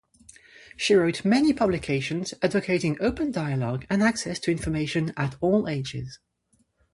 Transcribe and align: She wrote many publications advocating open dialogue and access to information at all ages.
She 0.75 0.95
wrote 0.95 1.23
many 1.23 1.53
publications 1.53 2.33
advocating 2.41 2.97
open 2.99 3.31
dialogue 3.31 3.85
and 3.87 4.01
access 4.01 4.39
to 4.39 4.51
information 4.51 5.13
at 5.15 5.35
all 5.41 5.67
ages. 5.69 6.17